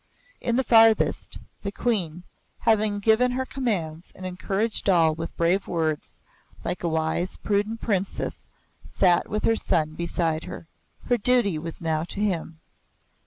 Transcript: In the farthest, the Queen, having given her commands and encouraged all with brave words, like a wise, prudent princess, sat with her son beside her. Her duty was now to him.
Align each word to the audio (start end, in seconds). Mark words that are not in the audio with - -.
In 0.41 0.55
the 0.55 0.63
farthest, 0.63 1.37
the 1.61 1.71
Queen, 1.71 2.23
having 2.61 2.97
given 2.97 3.33
her 3.33 3.45
commands 3.45 4.11
and 4.15 4.25
encouraged 4.25 4.89
all 4.89 5.13
with 5.13 5.37
brave 5.37 5.67
words, 5.67 6.17
like 6.65 6.81
a 6.83 6.89
wise, 6.89 7.37
prudent 7.37 7.81
princess, 7.81 8.49
sat 8.83 9.27
with 9.29 9.43
her 9.43 9.55
son 9.55 9.93
beside 9.93 10.45
her. 10.45 10.65
Her 11.05 11.19
duty 11.19 11.59
was 11.59 11.81
now 11.81 12.03
to 12.05 12.19
him. 12.19 12.57